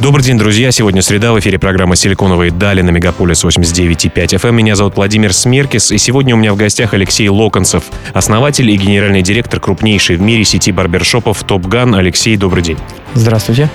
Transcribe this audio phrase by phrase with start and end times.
[0.00, 0.70] Добрый день, друзья.
[0.70, 1.32] Сегодня среда.
[1.32, 4.52] В эфире программа «Силиконовые дали» на Мегаполис 89,5 FM.
[4.52, 7.82] Меня зовут Владимир Смеркис, и сегодня у меня в гостях Алексей Локонцев,
[8.14, 11.96] основатель и генеральный директор крупнейшей в мире сети барбершопов «TOPGUN».
[11.96, 12.78] Алексей, добрый день.
[13.14, 13.68] Здравствуйте.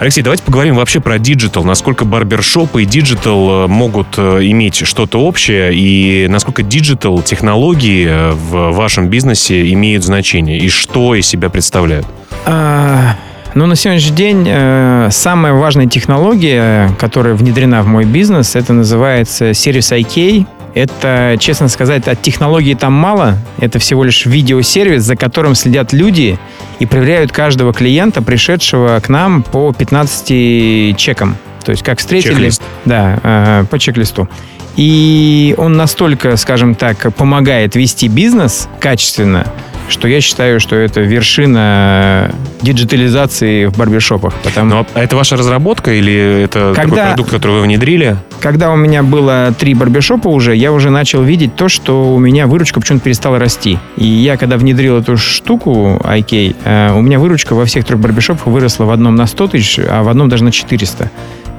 [0.00, 1.64] Алексей, давайте поговорим вообще про digital.
[1.64, 8.32] Насколько барбершопы и digital э, могут э, иметь что-то общее, и насколько digital технологии э,
[8.32, 12.06] в вашем бизнесе имеют значение, и что из себя представляют?
[12.44, 13.16] А,
[13.54, 19.54] ну, на сегодняшний день э, самая важная технология, которая внедрена в мой бизнес, это называется
[19.54, 20.46] сервис IK.
[20.74, 23.36] Это, честно сказать, от технологии там мало.
[23.58, 26.38] Это всего лишь видеосервис, за которым следят люди
[26.78, 31.36] и проверяют каждого клиента, пришедшего к нам по 15 чекам.
[31.64, 32.32] То есть как встретили...
[32.32, 32.62] Чек-лист.
[32.84, 34.28] Да, э, по чек-листу.
[34.76, 39.46] И он настолько, скажем так, помогает вести бизнес качественно,
[39.88, 42.32] что я считаю, что это вершина
[42.62, 44.34] диджитализации в барбершопах.
[44.42, 44.86] Потому...
[44.94, 48.16] А это ваша разработка или это такой Когда- продукт, который вы внедрили?
[48.40, 52.46] Когда у меня было три барбершопа уже, я уже начал видеть то, что у меня
[52.46, 53.78] выручка почему-то перестала расти.
[53.96, 58.46] И я, когда внедрил эту штуку, IK, э, у меня выручка во всех трех барбершопах
[58.46, 61.10] выросла в одном на 100 тысяч, а в одном даже на 400.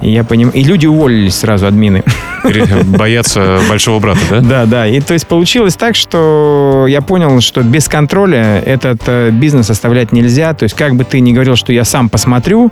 [0.01, 0.55] И я понимаю...
[0.55, 2.03] И люди уволились сразу, админы.
[2.85, 4.39] Боятся большого брата, да?
[4.39, 4.87] Да, да.
[4.87, 10.11] И то есть получилось так, что я понял, что без контроля этот э, бизнес оставлять
[10.11, 10.53] нельзя.
[10.53, 12.71] То есть как бы ты ни говорил, что я сам посмотрю,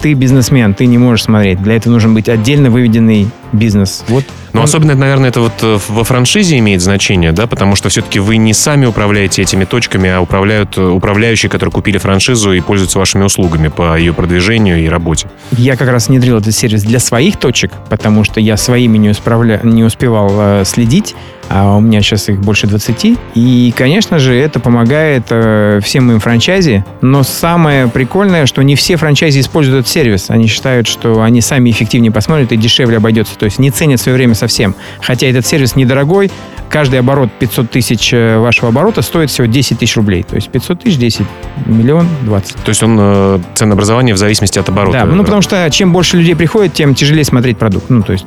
[0.00, 1.62] ты бизнесмен, ты не можешь смотреть.
[1.62, 4.04] Для этого нужен быть отдельно выведенный бизнес.
[4.08, 4.24] Вот.
[4.52, 8.18] Но он- особенно, наверное, это вот э, во франшизе имеет значение, да, потому что все-таки
[8.18, 12.98] вы не сами управляете этими точками, а управляют э, управляющие, которые купили франшизу и пользуются
[12.98, 15.28] вашими услугами по ее продвижению и работе.
[15.52, 19.60] Я как раз внедрил этот сервис для своих точек, потому что я своими не, усправля...
[19.62, 21.14] не успевал э, следить,
[21.48, 23.18] а у меня сейчас их больше 20.
[23.34, 26.84] И, конечно же, это помогает э, всем моим франчайзи.
[27.02, 30.26] Но самое прикольное, что не все франчайзи используют этот сервис.
[30.28, 33.34] Они считают, что они сами эффективнее посмотрят и дешевле обойдется.
[33.42, 34.76] То есть не ценят свое время совсем.
[35.00, 36.30] Хотя этот сервис недорогой.
[36.72, 40.22] Каждый оборот 500 тысяч э, вашего оборота стоит всего 10 тысяч рублей.
[40.22, 41.26] То есть 500 тысяч 10,
[41.66, 42.56] миллион 20.
[42.56, 45.00] То есть он э, ценообразование в зависимости от оборота.
[45.00, 47.90] Да, ну потому что чем больше людей приходит, тем тяжелее смотреть продукт.
[47.90, 48.24] Ну, то есть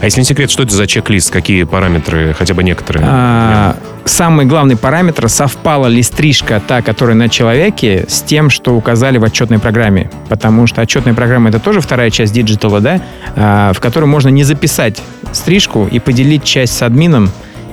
[0.00, 1.32] А если не секрет, что это за чек-лист?
[1.32, 3.04] Какие параметры, хотя бы некоторые?
[3.04, 9.18] а, самый главный параметр, совпала ли стрижка та, которая на человеке, с тем, что указали
[9.18, 10.08] в отчетной программе.
[10.28, 13.00] Потому что отчетная программа это тоже вторая часть digital а, да,
[13.34, 17.28] а, в которой можно не записать стрижку и поделить часть с админом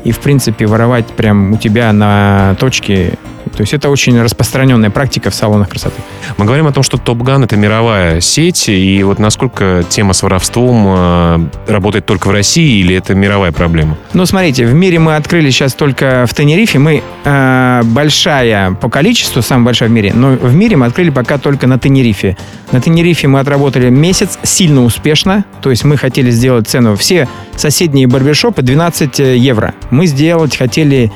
[0.05, 3.17] и, в принципе, воровать прям у тебя на точке.
[3.55, 6.01] То есть это очень распространенная практика в салонах красоты.
[6.37, 10.85] Мы говорим о том, что Gun это мировая сеть, и вот насколько тема с воровством
[10.87, 13.97] э, работает только в России или это мировая проблема?
[14.13, 16.79] Ну, смотрите, в мире мы открыли сейчас только в Тенерифе.
[16.79, 21.37] Мы э, большая по количеству, самая большая в мире, но в мире мы открыли пока
[21.37, 22.37] только на Тенерифе.
[22.71, 25.45] На Тенерифе мы отработали месяц сильно успешно.
[25.61, 26.95] То есть мы хотели сделать цену.
[26.95, 29.73] Все соседние барбершопы 12 евро.
[29.89, 31.11] Мы сделать хотели...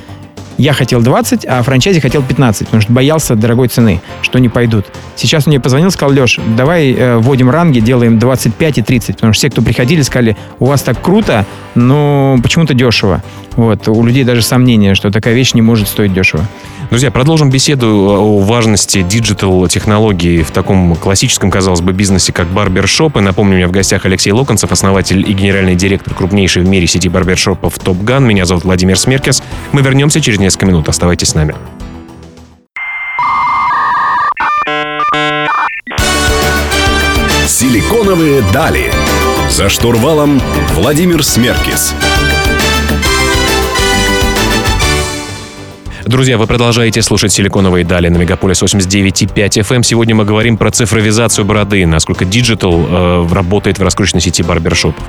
[0.59, 4.87] Я хотел 20, а франчайзи хотел 15, потому что боялся дорогой цены, что не пойдут.
[5.15, 9.31] Сейчас он мне позвонил, сказал, Леш, давай э, вводим ранги, делаем 25 и 30, потому
[9.31, 13.23] что все, кто приходили, сказали, у вас так круто, но почему-то дешево.
[13.55, 16.45] Вот, у людей даже сомнения, что такая вещь не может стоить дешево.
[16.89, 23.17] Друзья, продолжим беседу о важности диджитал-технологий в таком классическом, казалось бы, бизнесе, как барбершоп.
[23.17, 26.87] И напомню, у меня в гостях Алексей Локонцев, основатель и генеральный директор крупнейшей в мире
[26.87, 28.21] сети барбершопов Top Gun.
[28.21, 29.43] Меня зовут Владимир Смеркес.
[29.71, 30.89] Мы вернемся через несколько минут.
[30.89, 31.55] Оставайтесь с нами.
[37.47, 38.91] Силиконовые дали.
[39.49, 40.39] За штурвалом
[40.75, 41.93] Владимир Смеркис.
[46.05, 49.83] Друзья, вы продолжаете слушать «Силиконовые дали» на Мегаполис 89,5 FM.
[49.83, 55.03] Сегодня мы говорим про цифровизацию бороды, насколько digital э, работает в раскрученной сети барбершопов.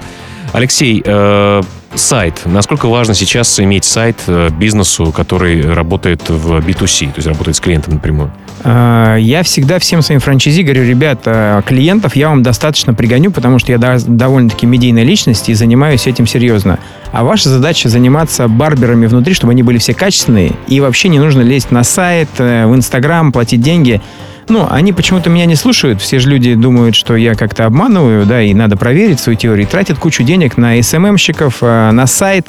[0.53, 1.63] Алексей, э,
[1.95, 2.43] сайт.
[2.45, 7.61] Насколько важно сейчас иметь сайт э, бизнесу, который работает в B2C, то есть работает с
[7.61, 8.33] клиентом напрямую?
[8.65, 11.23] А, Я всегда всем своим франчайзи говорю, ребят,
[11.67, 16.79] клиентов я вам достаточно пригоню, потому что я довольно-таки медийная личность и занимаюсь этим серьезно.
[17.13, 21.41] А ваша задача заниматься барберами внутри, чтобы они были все качественные, и вообще не нужно
[21.41, 24.01] лезть на сайт, э, в Инстаграм, платить деньги.
[24.49, 26.01] Ну, они почему-то меня не слушают.
[26.01, 29.67] Все же люди думают, что я как-то обманываю, да, и надо проверить свою теорию.
[29.67, 32.49] Тратят кучу денег на СММщиков, э, на сайт.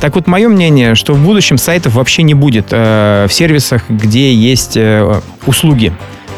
[0.00, 4.34] Так вот, мое мнение, что в будущем сайтов вообще не будет э, в сервисах, где
[4.34, 5.92] есть э, услуги.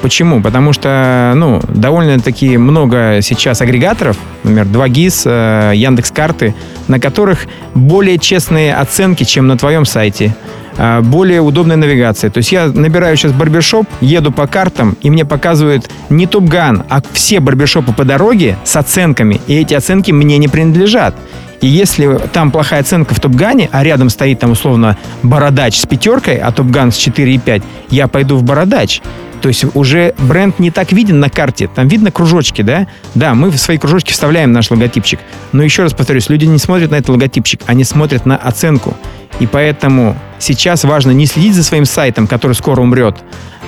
[0.06, 0.40] Почему?
[0.40, 6.54] Потому что, ну, довольно-таки много сейчас агрегаторов, например, 2GIS, э, Яндекс.Карты,
[6.86, 10.32] на которых более честные оценки, чем на твоем сайте
[10.78, 12.30] э, более удобная навигация.
[12.30, 17.02] То есть я набираю сейчас барбершоп, еду по картам, и мне показывают не Топган, а
[17.12, 21.16] все барбершопы по дороге с оценками, и эти оценки мне не принадлежат.
[21.60, 26.36] И если там плохая оценка в Топгане, а рядом стоит там условно Бородач с пятеркой,
[26.36, 29.00] а Топган с 4,5, я пойду в Бородач.
[29.42, 31.68] То есть уже бренд не так виден на карте.
[31.72, 32.86] Там видно кружочки, да?
[33.14, 35.20] Да, мы в свои кружочки вставляем наш логотипчик.
[35.52, 38.96] Но еще раз повторюсь, люди не смотрят на этот логотипчик, они смотрят на оценку.
[39.38, 43.16] И поэтому сейчас важно не следить за своим сайтом, который скоро умрет,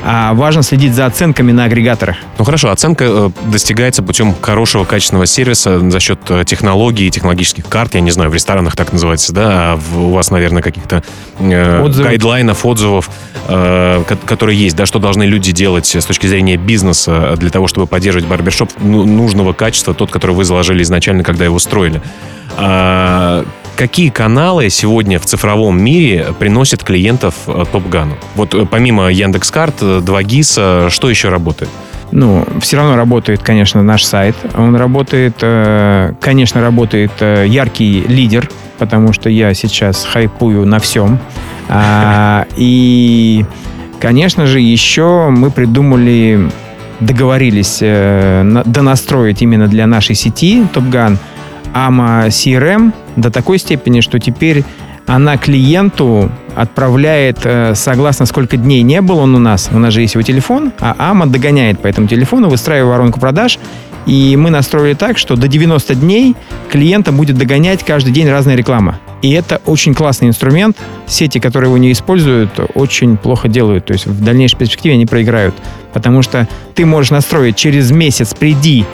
[0.04, 2.16] а важно следить за оценками на агрегаторах.
[2.38, 7.94] Ну хорошо, оценка э, достигается путем хорошего качественного сервиса за счет э, технологий, технологических карт,
[7.94, 11.02] я не знаю, в ресторанах так называется, да, а в, у вас, наверное, каких-то
[11.40, 12.08] э, Отзывы.
[12.08, 13.10] гайдлайнов, отзывов,
[13.48, 17.66] э, ко- которые есть, да, что должны люди делать с точки зрения бизнеса для того,
[17.68, 22.00] чтобы поддерживать барбершоп ну, нужного качества, тот, который вы заложили изначально, когда его строили.
[22.56, 23.44] А,
[23.78, 28.16] какие каналы сегодня в цифровом мире приносят клиентов э, Топгану?
[28.34, 31.70] Вот э, помимо Яндекс.Карт, э, 2GIS, что еще работает?
[32.10, 34.34] Ну, все равно работает, конечно, наш сайт.
[34.56, 41.20] Он работает, э, конечно, работает э, яркий лидер, потому что я сейчас хайпую на всем.
[41.68, 43.44] А, и,
[44.00, 46.50] конечно же, еще мы придумали,
[46.98, 51.16] договорились э, на- донастроить именно для нашей сети Топган
[51.74, 54.64] AMA CRM до такой степени, что теперь
[55.06, 60.02] она клиенту отправляет, э, согласно сколько дней не был он у нас, у нас же
[60.02, 63.58] есть его телефон, а АМА догоняет по этому телефону, выстраивая воронку продаж,
[64.08, 66.34] и мы настроили так, что до 90 дней
[66.70, 68.98] клиента будет догонять каждый день разная реклама.
[69.20, 70.78] И это очень классный инструмент.
[71.06, 73.84] Сети, которые его не используют, очень плохо делают.
[73.84, 75.54] То есть в дальнейшей перспективе они проиграют.
[75.92, 78.86] Потому что ты можешь настроить через месяц приди,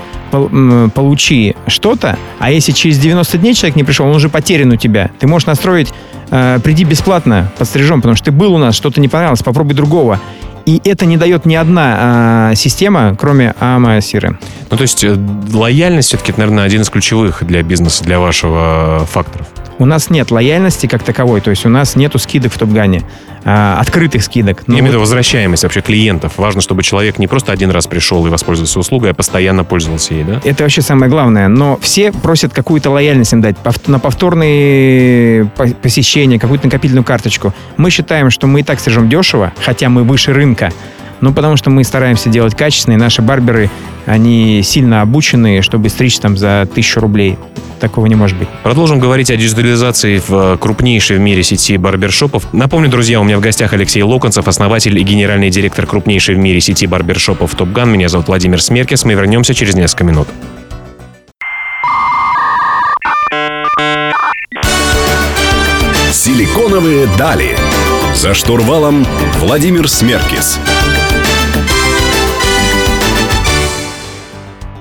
[0.94, 5.12] получи что-то, а если через 90 дней человек не пришел, он уже потерян у тебя.
[5.20, 5.93] Ты можешь настроить
[6.31, 10.20] э, приди бесплатно, подстрижем, потому что ты был у нас, что-то не понравилось, попробуй другого.
[10.66, 14.37] И это не дает ни одна э, система, кроме AMA CRM.
[14.70, 15.16] Ну, то есть э,
[15.52, 19.46] лояльность все-таки, это, наверное, один из ключевых для бизнеса, для вашего э, факторов.
[19.79, 23.03] У нас нет лояльности как таковой, то есть у нас нету скидок в Топгане,
[23.44, 24.62] а, открытых скидок.
[24.69, 26.35] Имею в виду вот возвращаемость вообще клиентов.
[26.37, 30.25] Важно, чтобы человек не просто один раз пришел и воспользовался услугой, а постоянно пользовался ей,
[30.25, 30.41] да?
[30.44, 31.49] это вообще самое главное.
[31.49, 33.56] Но все просят какую-то лояльность им дать,
[33.87, 37.53] на повторные по- посещения, какую-то накопительную карточку.
[37.77, 40.73] Мы считаем, что мы и так стрижем дешево, хотя мы выше рынка.
[41.25, 43.71] Ну, потому что мы стараемся делать качественно, и наши барберы,
[44.05, 47.38] они сильно обучены, чтобы стричь там за тысячу рублей.
[47.81, 48.47] Такого не может быть.
[48.62, 52.53] Продолжим говорить о диджитализации в э, крупнейшей в мире сети барбершопов.
[52.53, 56.61] Напомню, друзья, у меня в гостях Алексей Локонцев, основатель и генеральный директор крупнейшей в мире
[56.61, 57.91] сети барбершопов Топган.
[57.91, 59.06] Меня зовут Владимир Смеркис.
[59.06, 60.29] Мы вернемся через несколько минут.
[66.12, 67.56] Силиконовые дали.
[68.15, 69.06] За штурвалом
[69.41, 70.59] Владимир Смеркис.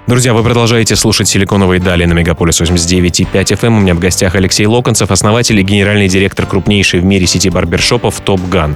[0.06, 3.78] Друзья, вы продолжаете слушать «Силиконовые дали» на Мегаполис 89.5 FM.
[3.78, 8.20] У меня в гостях Алексей Локонцев, основатель и генеральный директор крупнейшей в мире сети барбершопов
[8.20, 8.76] «TOPGUN».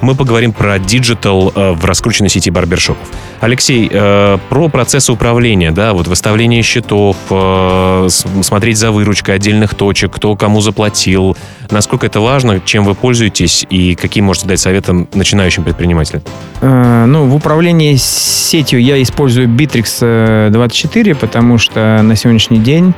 [0.00, 3.08] Мы поговорим про digital э, в раскрученной сети барбершопов.
[3.40, 10.12] Алексей, э, про процессы управления, да, вот выставление счетов, э, смотреть за выручкой отдельных точек,
[10.12, 11.36] кто кому заплатил,
[11.70, 16.22] насколько это важно, чем вы пользуетесь и какие можете дать советы начинающим предпринимателям?
[16.60, 22.94] Ну, в управлении сетью я использую Bittrex э, 24, потому что на сегодняшний день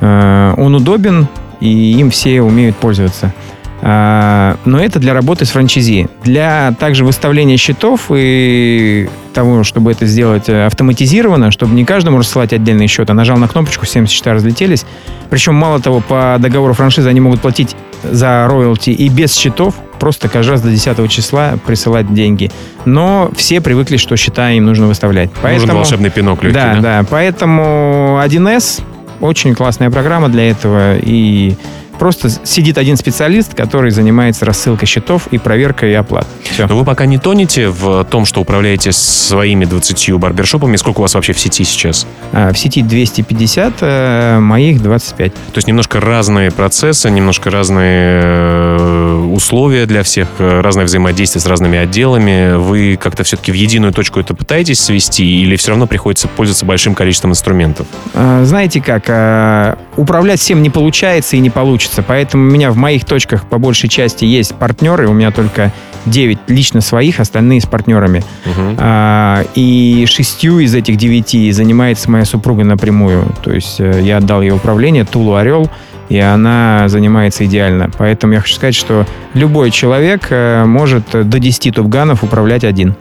[0.00, 1.28] он удобен,
[1.60, 3.34] и им все умеют пользоваться.
[3.82, 6.08] А, Но это для работы с франчайзи.
[6.24, 12.52] Для также выставления счетов и того, чтобы это сделать э, автоматизированно, чтобы не каждому рассылать
[12.52, 14.84] отдельный счет, а нажал на кнопочку, 70 счета разлетелись.
[15.30, 20.28] Причем, мало того, по договору франшизы они могут платить за роялти и без счетов, просто
[20.28, 22.50] каждый раз до 10 числа присылать деньги.
[22.84, 25.28] Но все привыкли, что счета им нужно выставлять.
[25.28, 28.82] Нужен Поэтому, волшебный пинок легкий, да, да, поэтому 1С
[29.20, 30.96] очень классная программа для этого.
[30.98, 31.54] И
[32.00, 36.26] просто сидит один специалист, который занимается рассылкой счетов и проверкой и оплат.
[36.42, 36.66] Все.
[36.66, 40.76] Но вы пока не тонете в том, что управляете своими 20 барбершопами.
[40.76, 42.06] Сколько у вас вообще в сети сейчас?
[42.32, 45.34] А, В сети 250, э, моих 25.
[45.34, 51.46] То есть немножко разные процессы, немножко разные э, условия для всех, э, разное взаимодействие с
[51.46, 52.56] разными отделами.
[52.56, 56.94] Вы как-то все-таки в единую точку это пытаетесь свести или все равно приходится пользоваться большим
[56.94, 57.86] количеством инструментов?
[58.14, 62.76] А, Знаете как, а, управлять всем не получается и не получится, поэтому у меня в
[62.76, 65.72] моих точках по большей части есть партнеры, у меня только
[66.06, 68.22] 9 лично своих, остальные с партнерами.
[68.44, 68.76] Мгм.
[68.78, 73.26] А, и шестью из этих девяти занимается моя супруга напрямую.
[73.42, 75.70] То есть э, я отдал ей управление, Тулу Орел,
[76.08, 77.90] и она занимается идеально.
[77.96, 82.94] Поэтому я хочу сказать, что любой человек э, может до 10 топганов управлять один.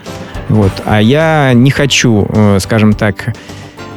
[0.49, 0.71] Вот.
[0.85, 3.33] А я не хочу, э, скажем так,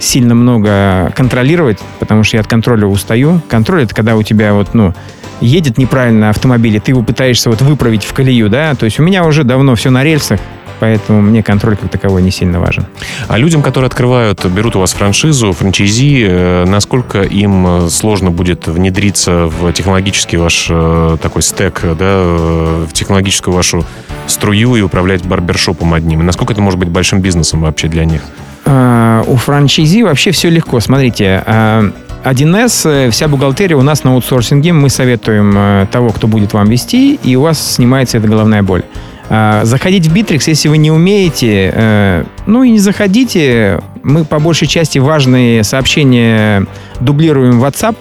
[0.02, 3.40] сильно много контролировать, потому что я от контроля устаю.
[3.49, 4.92] Контроль это когда у тебя вот, ну,
[5.40, 9.02] едет неправильно автомобиль, и ты его пытаешься вот выправить в колею, да, то есть у
[9.02, 10.40] меня уже давно все на рельсах,
[10.80, 12.87] поэтому мне контроль как таковой не сильно важен.
[13.28, 18.66] А людям, которые открывают, берут у вас франшизу, франчайзи, э, насколько им э, сложно будет
[18.66, 23.85] внедриться в технологический ваш э, такой стек, да, в технологическую вашу
[24.26, 26.21] струю и управлять барбершопом одним?
[26.21, 28.23] И насколько это может быть большим бизнесом вообще для них?
[28.64, 30.81] А, у франчайзи вообще все легко.
[30.81, 31.90] Смотрите, а,
[32.25, 34.73] 1С, э, вся бухгалтерия у нас на аутсорсинге.
[34.73, 38.85] Мы советуем э, того, кто будет вам вести, и у вас снимается эта головная боль.
[39.28, 43.81] А, Заходить в Bittrex, если вы не умеете, э, ну и не заходите.
[44.02, 46.66] Мы по большей части важные сообщения
[47.00, 47.97] дублируем в WhatsApp.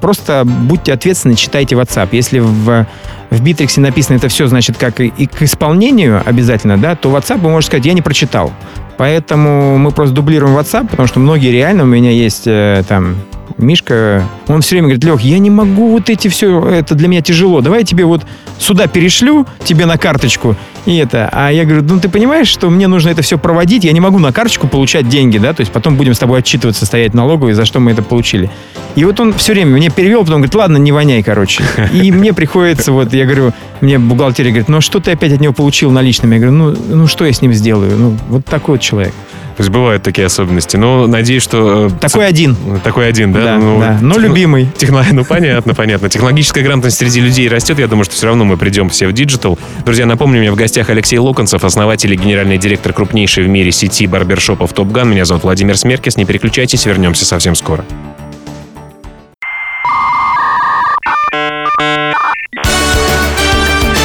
[0.00, 2.08] Просто будьте ответственны, читайте WhatsApp.
[2.12, 2.86] Если в,
[3.34, 7.40] в Bittrex написано это все, значит, как и, и к исполнению обязательно, да, то WhatsApp
[7.40, 8.52] вы можете сказать, я не прочитал.
[8.96, 13.16] Поэтому мы просто дублируем WhatsApp, потому что многие реально у меня есть э, там
[13.58, 17.22] Мишка, он все время говорит, Лех, я не могу вот эти все, это для меня
[17.22, 17.60] тяжело.
[17.60, 18.22] Давай я тебе вот
[18.58, 21.28] сюда перешлю, тебе на карточку, и это.
[21.32, 24.18] А я говорю, ну ты понимаешь, что мне нужно это все проводить, я не могу
[24.18, 27.64] на карточку получать деньги, да, то есть потом будем с тобой отчитываться, стоять налоговой, за
[27.64, 28.50] что мы это получили.
[28.96, 31.64] И вот он все время мне перевел, потом говорит, ладно, не воняй, короче.
[31.92, 35.40] И мне приходится, вот, я говорю, мне бухгалтерия говорит, ну а что ты опять от
[35.40, 36.34] него получил наличными?
[36.34, 37.96] Я говорю, ну, ну что я с ним сделаю?
[37.96, 39.14] Ну, вот такой вот человек.
[39.56, 40.76] То есть бывают такие особенности.
[40.76, 41.86] Но надеюсь, что...
[41.86, 42.56] э, Такой один.
[42.82, 43.44] Такой один, да?
[43.44, 43.98] Да, Ну, да.
[44.02, 44.68] Но техно- любимый.
[44.76, 46.08] Техно- Ну, понятно, понятно.
[46.08, 47.78] Технологическая грамотность среди людей растет.
[47.78, 49.58] Я думаю, что все равно мы придем все в digital.
[49.84, 53.70] Друзья, напомню, у меня в гостях Алексей Локонцев, основатель и генеральный директор крупнейшей в мире
[53.70, 55.08] сети барбершопов «TOPGUN».
[55.10, 56.16] Меня зовут Владимир Смеркис.
[56.16, 57.84] Не переключайтесь, вернемся совсем скоро.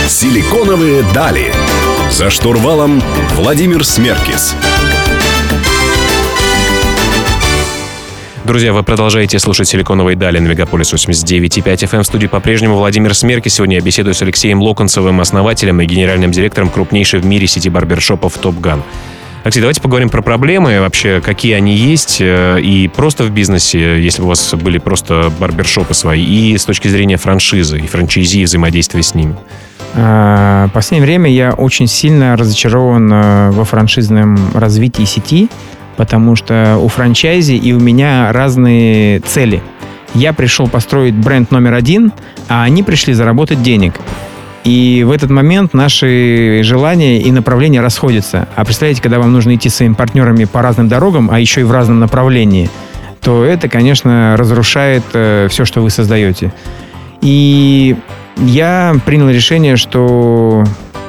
[0.07, 1.53] Силиконовые дали.
[2.11, 3.01] За штурвалом
[3.35, 4.55] Владимир Смеркис.
[8.49, 12.01] Друзья, вы продолжаете слушать «Силиконовые дали» на Мегаполис 89.5 FM.
[12.01, 13.47] В студии по-прежнему Владимир Смерки.
[13.47, 18.39] Сегодня я беседую с Алексеем Локонцевым, основателем и генеральным директором крупнейшей в мире сети барбершопов
[18.39, 18.81] «Топган».
[19.43, 24.23] Алексей, давайте поговорим про проблемы, вообще, какие они есть, э, и просто в бизнесе, если
[24.23, 29.03] у вас были просто барбершопы свои, и с точки зрения франшизы и франчайзи, и взаимодействия
[29.03, 29.35] с ними.
[29.93, 35.49] А, В последнее время я очень сильно разочарован э, во франшизном развитии сети,
[35.99, 39.61] потому что у франчайзи и у меня разные цели.
[40.13, 42.13] Я пришел построить бренд номер один,
[42.47, 43.95] а они пришли заработать денег.
[44.63, 48.47] И в этот момент наши желания и направления расходятся.
[48.55, 51.71] А представляете, когда вам нужно идти своими партнерами по разным дорогам, а еще и в
[51.73, 52.69] разном направлении,
[53.21, 56.53] то это, конечно, разрушает все, что вы создаете.
[57.19, 57.97] И
[58.37, 60.63] я принял решение, что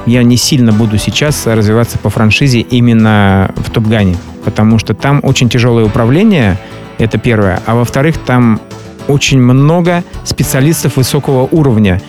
[0.07, 5.49] я не сильно буду сейчас развиваться по франшизе именно в Топгане, потому что там очень
[5.49, 6.59] тяжелое управление,
[6.99, 8.61] это первое, а во-вторых, там
[9.09, 12.01] очень много специалистов высокого уровня,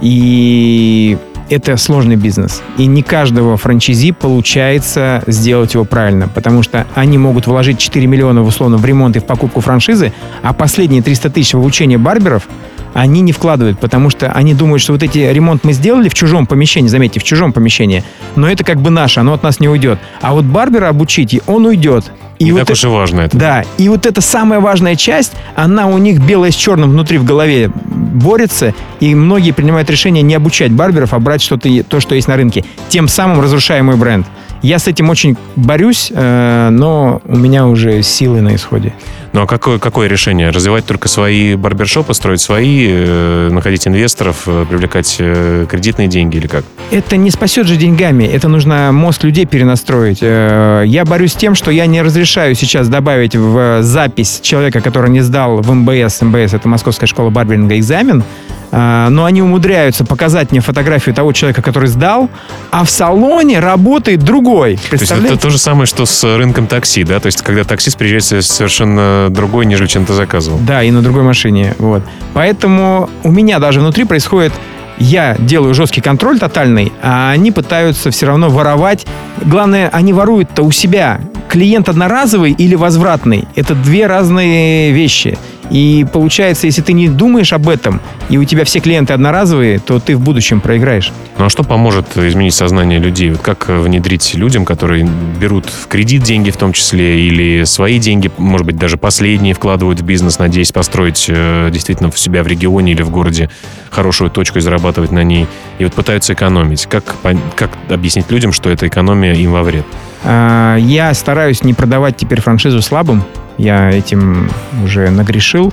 [0.00, 1.18] и
[1.50, 2.62] это сложный бизнес.
[2.78, 8.42] И не каждого франчайзи получается сделать его правильно, потому что они могут вложить 4 миллиона
[8.42, 12.48] условно в ремонт и в покупку франшизы, а последние 300 тысяч в обучение барберов
[12.94, 16.46] они не вкладывают, потому что они думают, что вот эти ремонт мы сделали в чужом
[16.46, 18.02] помещении, заметьте, в чужом помещении,
[18.36, 19.98] но это как бы наше, оно от нас не уйдет.
[20.20, 22.10] А вот барбера обучить, он уйдет.
[22.38, 23.36] И Не вот так это- уж и важно это.
[23.36, 27.24] да, и вот эта самая важная часть, она у них белое с черным внутри в
[27.24, 32.28] голове борется, и многие принимают решение не обучать барберов, а брать что-то, то, что есть
[32.28, 34.26] на рынке, тем самым разрушая мой бренд.
[34.62, 38.92] Я с этим очень борюсь, э, но у меня уже силы на исходе.
[39.32, 40.50] Ну а какое, какое решение?
[40.50, 46.64] Развивать только свои барбершопы, строить свои, э, находить инвесторов, э, привлекать кредитные деньги или как?
[46.90, 50.20] Это не спасет же деньгами, это нужно мозг людей перенастроить.
[50.20, 55.20] Я борюсь с тем, что я не разрешаю сейчас добавить в запись человека, который не
[55.20, 58.24] сдал в МБС, МБС это Московская школа барберинга, экзамен,
[58.70, 62.30] но они умудряются показать мне фотографию того человека, который сдал,
[62.70, 64.78] а в салоне работает другой.
[64.90, 67.20] То есть это то же самое, что с рынком такси, да?
[67.20, 70.58] То есть когда таксист приезжает совершенно другой, нежели чем ты заказывал.
[70.60, 71.74] Да, и на другой машине.
[71.78, 72.02] Вот.
[72.34, 74.52] Поэтому у меня даже внутри происходит
[75.00, 79.06] я делаю жесткий контроль тотальный, а они пытаются все равно воровать.
[79.42, 81.20] Главное, они воруют-то у себя.
[81.50, 85.36] Клиент одноразовый или возвратный– это две разные вещи.
[85.68, 89.98] И получается, если ты не думаешь об этом, и у тебя все клиенты одноразовые, то
[89.98, 91.12] ты в будущем проиграешь.
[91.38, 93.30] Ну а что поможет изменить сознание людей?
[93.30, 95.04] Вот как внедрить людям, которые
[95.40, 99.98] берут в кредит деньги в том числе, или свои деньги, может быть, даже последние вкладывают
[99.98, 103.50] в бизнес, надеясь построить э, действительно в себя в регионе или в городе
[103.90, 105.48] хорошую точку и зарабатывать на ней,
[105.80, 106.86] и вот пытаются экономить.
[106.86, 107.16] Как,
[107.56, 109.86] как объяснить людям, что эта экономия им во вред?
[110.24, 113.24] А, я стараюсь не продавать теперь франшизу слабым.
[113.58, 114.50] Я этим
[114.84, 115.72] уже нагрешил.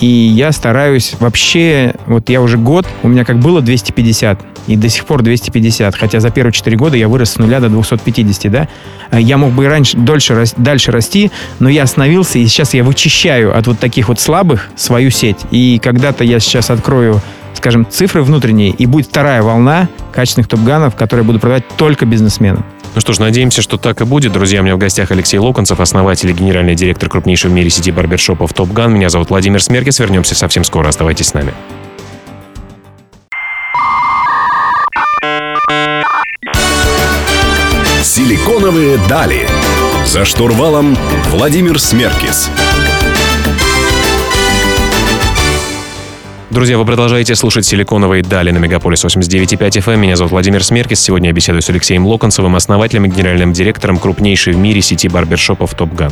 [0.00, 4.88] И я стараюсь вообще, вот я уже год, у меня как было 250, и до
[4.88, 8.68] сих пор 250, хотя за первые 4 года я вырос с нуля до 250, да.
[9.10, 13.58] Я мог бы и раньше, дольше, дальше расти, но я остановился, и сейчас я вычищаю
[13.58, 15.38] от вот таких вот слабых свою сеть.
[15.50, 17.20] И когда-то я сейчас открою
[17.54, 22.64] скажем, цифры внутренние, и будет вторая волна качественных топ-ганов, которые буду продавать только бизнесменам.
[22.98, 24.32] Ну что ж, надеемся, что так и будет.
[24.32, 27.92] Друзья, у меня в гостях Алексей Локонцев, основатель и генеральный директор крупнейшего в мире сети
[27.92, 28.92] барбершопов Топ Ган.
[28.92, 30.00] Меня зовут Владимир Смеркис.
[30.00, 30.88] Вернемся совсем скоро.
[30.88, 31.54] Оставайтесь с нами.
[38.02, 39.46] Силиконовые дали.
[40.04, 40.98] За штурвалом
[41.30, 42.50] Владимир Смеркис.
[46.50, 49.96] Друзья, вы продолжаете слушать «Силиконовые дали» на Мегаполис 89.5 FM.
[49.98, 50.98] Меня зовут Владимир Смеркис.
[50.98, 55.74] Сегодня я беседую с Алексеем Локонцевым, основателем и генеральным директором крупнейшей в мире сети барбершопов
[55.74, 56.10] «Топган».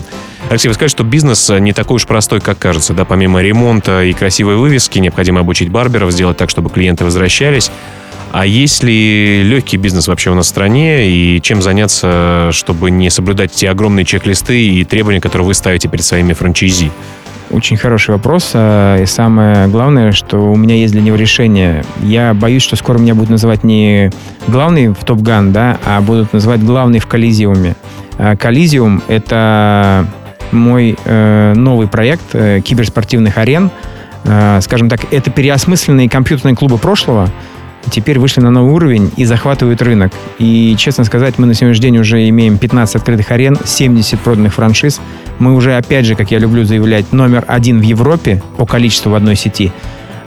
[0.51, 2.93] Алексей, вы скажете, что бизнес не такой уж простой, как кажется.
[2.93, 3.07] Да?
[3.07, 7.71] Помимо ремонта и красивой вывески, необходимо обучить барберов, сделать так, чтобы клиенты возвращались.
[8.31, 13.09] А есть ли легкий бизнес вообще у нас в стране и чем заняться, чтобы не
[13.09, 16.93] соблюдать те огромные чек-листы и требования, которые вы ставите перед своими франчайзи?
[17.51, 18.51] Очень хороший вопрос.
[18.55, 21.85] А, и самое главное, что у меня есть для него решение.
[22.03, 24.11] Я боюсь, что скоро меня будут называть не
[24.49, 27.77] главный в Топ Ган, да, а будут называть главный в Коллизиуме.
[28.19, 30.07] А, Коллизиум— это
[30.53, 33.71] мой э, новый проект э, киберспортивных арен.
[34.25, 37.31] Э, скажем так, это переосмысленные компьютерные клубы прошлого,
[37.91, 40.13] теперь вышли на новый уровень и захватывают рынок.
[40.39, 45.01] И, честно сказать, мы на сегодняшний день уже имеем 15 открытых арен, 70 проданных франшиз.
[45.39, 49.15] Мы уже, опять же, как я люблю заявлять, номер один в Европе по количеству в
[49.15, 49.73] одной сети.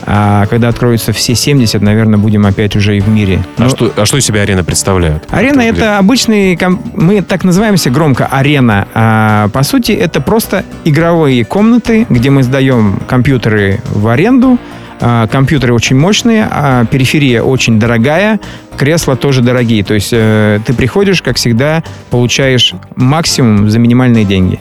[0.06, 3.44] А когда откроются все 70, наверное, будем опять уже и в мире.
[3.58, 3.68] А, Но...
[3.68, 5.24] что, а что из себя арена представляет?
[5.30, 6.58] Арена это, это обычный,
[6.94, 8.88] мы так называемся громко арена.
[8.94, 14.58] А, по сути, это просто игровые комнаты, где мы сдаем компьютеры в аренду,
[15.00, 18.40] компьютеры очень мощные, а периферия очень дорогая,
[18.76, 19.82] кресла тоже дорогие.
[19.84, 24.60] То есть э, ты приходишь, как всегда, получаешь максимум за минимальные деньги.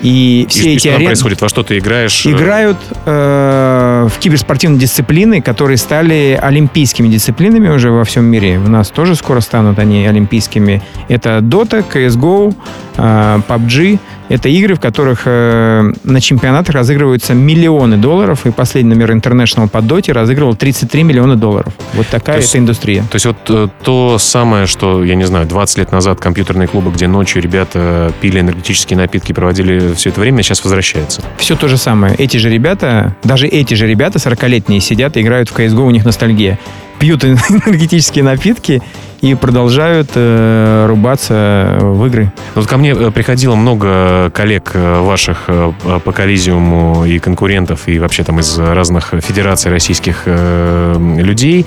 [0.00, 1.06] И все и, эти и арены...
[1.06, 1.40] происходит?
[1.42, 2.26] Во что ты играешь?
[2.26, 8.58] Играют э, в киберспортивные дисциплины, которые стали олимпийскими дисциплинами уже во всем мире.
[8.58, 10.82] У нас тоже скоро станут они олимпийскими.
[11.08, 12.54] Это Dota, CSGO,
[13.00, 13.98] PUBG.
[14.28, 19.80] Это игры, в которых э, на чемпионатах разыгрываются миллионы долларов, и последний номер International по
[19.80, 21.72] доте разыгрывал 33 миллиона долларов.
[21.94, 23.02] Вот такая то есть, это индустрия.
[23.10, 26.92] То есть вот э, то самое, что, я не знаю, 20 лет назад компьютерные клубы,
[26.92, 31.22] где ночью ребята пили энергетические напитки, проводили все это время, сейчас возвращается.
[31.38, 32.14] Все то же самое.
[32.14, 36.04] Эти же ребята, даже эти же ребята, 40-летние, сидят и играют в CSGO, у них
[36.04, 36.58] ностальгия.
[37.00, 38.80] Пьют энергетические напитки
[39.20, 42.32] и продолжают э, рубаться в игры.
[42.54, 45.72] Вот ко мне э, приходило много коллег э, ваших э,
[46.04, 51.66] по коллизиуму и конкурентов, и вообще там из разных федераций российских э, людей.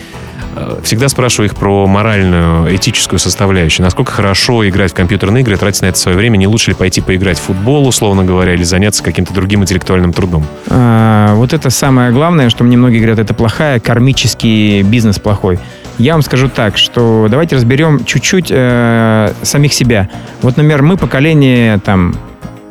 [0.84, 3.84] Всегда спрашиваю их про моральную, этическую составляющую.
[3.84, 6.38] Насколько хорошо играть в компьютерные игры, тратить на это свое время.
[6.38, 10.46] Не лучше ли пойти поиграть в футбол, условно говоря, или заняться каким-то другим интеллектуальным трудом?
[10.70, 15.60] А, вот это самое главное, что мне многие говорят, это плохая, кармический бизнес плохой.
[15.98, 20.10] Я вам скажу так, что давайте разберем чуть-чуть э, самих себя.
[20.42, 22.16] Вот, например, мы поколение там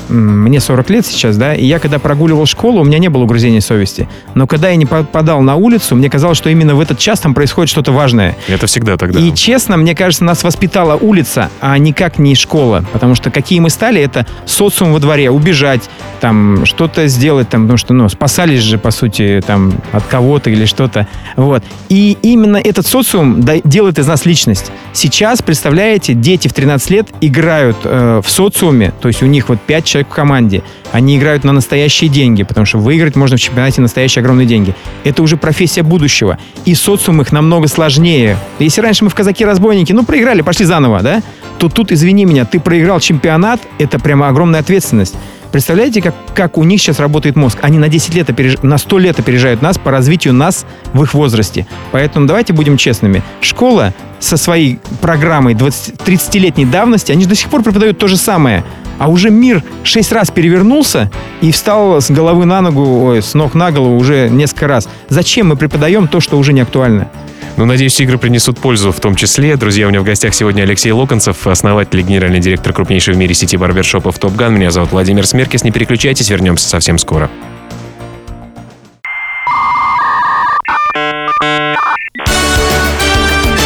[0.09, 3.61] мне 40 лет сейчас, да, и я когда прогуливал школу, у меня не было угрызения
[3.61, 4.09] совести.
[4.35, 7.35] Но когда я не попадал на улицу, мне казалось, что именно в этот час там
[7.35, 8.37] происходит что-то важное.
[8.49, 9.19] Это всегда тогда.
[9.19, 12.85] И честно, мне кажется, нас воспитала улица, а никак не школа.
[12.93, 15.89] Потому что какие мы стали, это социум во дворе, убежать,
[16.23, 20.67] там, что-то сделать, там, потому что, ну, спасались же, по сути, там, от кого-то или
[20.67, 21.09] что-то.
[21.35, 21.65] Вот.
[21.89, 24.71] И именно этот социум делает из нас личность.
[24.93, 29.61] Сейчас, представляете, дети в 13 лет играют э, в социуме, то есть у них вот
[29.61, 30.63] 5 человек в команде.
[30.93, 34.77] Они играют на настоящие деньги, потому что выиграть можно в чемпионате настоящие огромные деньги.
[35.03, 36.39] Это уже профессия будущего.
[36.65, 38.37] И социум их намного сложнее.
[38.61, 41.21] Если раньше мы в казаки-разбойники, ну, проиграли, пошли заново, да?
[41.59, 45.17] То тут, извини меня, ты проиграл чемпионат, это прямо огромная ответственность.
[45.53, 47.59] Представляете, как, как у них сейчас работает мозг?
[47.61, 48.57] Они на 10 лет, опереж...
[48.63, 51.67] на 100 лет опережают нас по развитию нас в их возрасте.
[51.91, 53.23] Поэтому давайте будем честными.
[53.43, 55.97] Школа со своей программой 20...
[55.97, 58.65] 30-летней давности, они же до сих пор преподают то же самое.
[58.99, 61.11] А уже мир шесть раз перевернулся
[61.43, 64.89] и встал с головы на ногу, ой, с ног на голову уже несколько раз.
[65.11, 67.11] Зачем мы преподаем то, что уже не актуально?
[67.57, 69.57] Ну, надеюсь, игры принесут пользу в том числе.
[69.57, 73.35] Друзья, у меня в гостях сегодня Алексей Локонцев, основатель и генеральный директор крупнейшей в мире
[73.35, 74.55] сети барбершопов Топ Ган.
[74.55, 75.63] Меня зовут Владимир Смеркис.
[75.63, 77.31] Не переключайтесь, вернемся совсем скоро.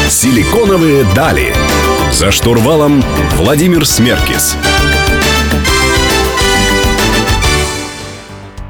[0.08, 1.54] Силиконовые дали.
[2.10, 3.04] За штурвалом
[3.36, 4.56] Владимир Смеркис.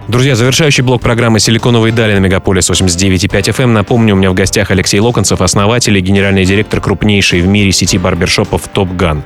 [0.08, 3.66] Друзья, завершающий блок программы «Силиконовые дали» на Мегаполис 89.5 FM.
[3.66, 7.98] Напомню, у меня в гостях Алексей Локонцев, основатель и генеральный директор крупнейшей в мире сети
[7.98, 9.24] барбершопов «Топ Ган».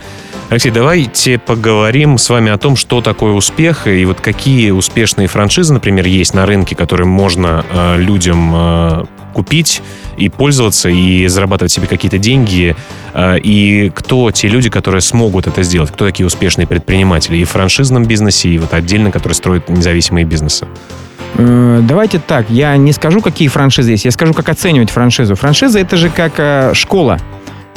[0.48, 5.74] Алексей, давайте поговорим с вами о том, что такое успех и вот какие успешные франшизы,
[5.74, 9.82] например, есть на рынке, которые можно э, людям э, купить
[10.16, 12.76] и пользоваться, и зарабатывать себе какие-то деньги.
[13.14, 15.90] Э, и кто те люди, которые смогут это сделать?
[15.90, 20.66] Кто такие успешные предприниматели и в франшизном бизнесе, и вот отдельно, которые строят независимые бизнесы?
[21.36, 25.34] Э, давайте так, я не скажу, какие франшизы есть, я скажу, как оценивать франшизу.
[25.34, 27.18] Франшиза это же как э, школа.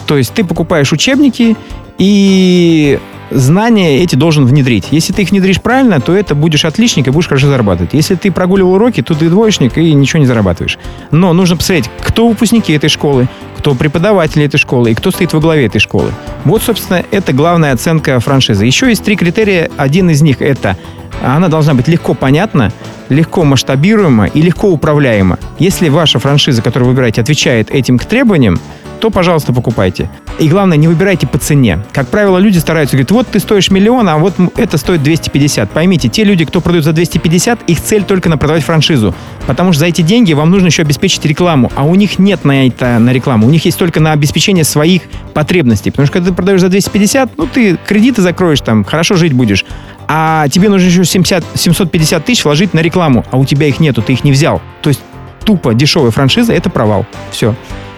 [0.05, 1.55] То есть ты покупаешь учебники,
[1.97, 2.99] и
[3.33, 4.87] знания эти должен внедрить.
[4.91, 7.93] Если ты их внедришь правильно, то это будешь отличник и будешь хорошо зарабатывать.
[7.93, 10.77] Если ты прогуливал уроки, то ты двоечник и ничего не зарабатываешь.
[11.11, 15.39] Но нужно посмотреть, кто выпускники этой школы, кто преподаватели этой школы и кто стоит во
[15.39, 16.11] главе этой школы.
[16.45, 18.65] Вот, собственно, это главная оценка франшизы.
[18.65, 19.69] Еще есть три критерия.
[19.77, 20.77] Один из них это
[21.21, 22.71] она должна быть легко понятна,
[23.09, 25.39] легко масштабируема и легко управляема.
[25.59, 28.59] Если ваша франшиза, которую вы выбираете, отвечает этим к требованиям,
[29.03, 30.09] то, пожалуйста, покупайте.
[30.39, 31.83] И главное, не выбирайте по цене.
[31.91, 35.71] Как правило, люди стараются говорить, вот ты стоишь миллион, а вот это стоит 250.
[35.71, 39.13] Поймите, те люди, кто продают за 250, их цель только на продавать франшизу.
[39.45, 41.69] Потому что за эти деньги вам нужно еще обеспечить рекламу.
[41.75, 43.45] А у них нет на это на рекламу.
[43.45, 45.01] У них есть только на обеспечение своих
[45.33, 45.91] потребностей.
[45.91, 49.65] Потому что когда ты продаешь за 250, ну ты кредиты закроешь там, хорошо жить будешь.
[50.07, 54.01] А тебе нужно еще 70, 750 тысяч вложить на рекламу, а у тебя их нету,
[54.01, 54.61] ты их не взял.
[54.81, 55.01] То есть
[55.43, 57.05] тупо дешевая франшиза– это провал.
[57.31, 57.53] Все.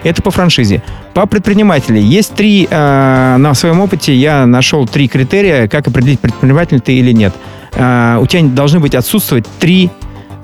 [0.06, 0.84] Это по франшизе.
[1.14, 6.78] По предпринимателям есть три, э, на своем опыте я нашел три критерия, как определить, предприниматель
[6.78, 7.34] ты или нет.
[7.74, 9.90] Э, у тебя должны быть отсутствовать три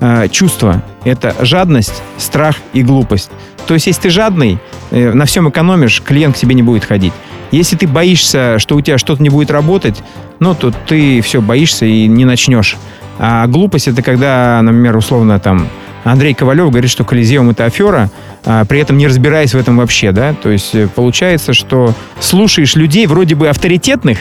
[0.01, 0.83] э, чувства.
[1.05, 3.31] Это жадность, страх и глупость.
[3.65, 4.59] То есть, если ты жадный,
[4.91, 7.13] э, на всем экономишь, клиент к тебе не будет ходить.
[7.51, 10.03] Если ты боишься, что у тебя что-то не будет работать,
[10.39, 12.75] ну, то ты все боишься и не начнешь.
[13.17, 15.69] А глупость это когда, например, условно там
[16.03, 18.09] Андрей Ковалев говорит, что Колизеум это афера,
[18.45, 20.33] а, при этом не разбираясь в этом вообще, да.
[20.33, 24.19] То есть э, получается, что слушаешь людей вроде бы авторитетных,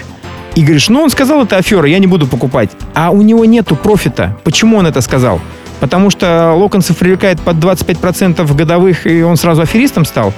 [0.55, 2.71] и говоришь, ну он сказал, это афера, я не буду покупать.
[2.95, 4.37] А у него нету профита.
[4.45, 5.41] Почему он это сказал?
[5.81, 10.33] Потому что Локонцев привлекает под 25% годовых, и он сразу аферистом стал.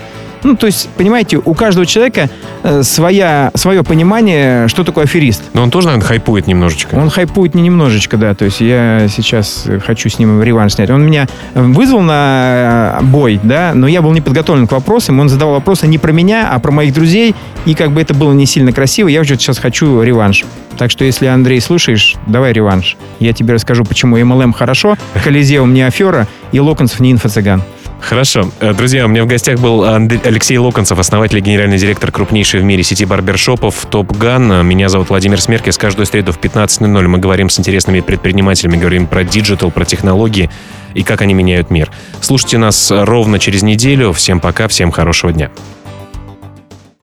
[0.44, 2.28] Ну, то есть, понимаете, у каждого человека
[2.62, 5.42] э, своя, свое понимание, что такое аферист.
[5.54, 6.94] Но он тоже, наверное, хайпует немножечко.
[6.94, 8.35] Он хайпует не немножечко, да.
[8.35, 10.90] То есть я сейчас хочу с ним реванш снять.
[10.90, 15.18] Он меня вызвал на э, бой, да, но я был не подготовлен к вопросам.
[15.18, 17.35] Он задавал вопросы не про меня, а про моих друзей.
[17.64, 20.44] И как бы это было не сильно красиво, я уже сейчас хочу реванш.
[20.76, 22.96] Так что, если, Андрей, слушаешь, давай реванш.
[23.20, 27.62] Я тебе расскажу, почему MLM хорошо, Колизеум не афера и Локонцев не инфо-цыган.
[28.00, 28.50] Хорошо.
[28.61, 32.64] Э, друзья, у меня в гостях был Алексей Локонцев, основатель и генеральный директор крупнейшей в
[32.64, 34.66] мире сети барбершопов TOPGUN.
[34.66, 35.78] Меня зовут Владимир Смеркис.
[35.78, 40.50] Каждую среду в 15.00 мы говорим с интересными предпринимателями, говорим про digital, про технологии
[40.94, 41.90] и как они меняют мир.
[42.20, 44.12] Слушайте нас ровно через неделю.
[44.12, 45.50] Всем пока, всем хорошего дня.